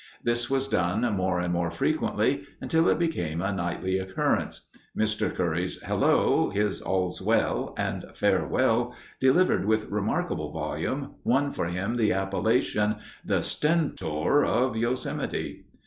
This 0.23 0.49
was 0.49 0.67
done 0.67 1.01
more 1.15 1.39
and 1.39 1.53
more 1.53 1.69
frequently, 1.69 2.47
until 2.59 2.89
it 2.89 2.97
became 2.97 3.39
a 3.39 3.51
nightly 3.53 3.99
occurrence. 3.99 4.61
Mr. 4.97 5.31
Curry's 5.31 5.79
"Hello," 5.83 6.49
his 6.49 6.81
"All's 6.81 7.21
well," 7.21 7.75
and 7.77 8.05
"Farewell," 8.15 8.95
delivered 9.19 9.65
with 9.65 9.91
remarkable 9.91 10.51
volume, 10.51 11.11
won 11.23 11.51
for 11.51 11.65
him 11.67 11.97
the 11.97 12.13
appellation, 12.13 12.95
"The 13.23 13.43
Stentor 13.43 14.43
of 14.43 14.75
Yosemite." 14.75 15.67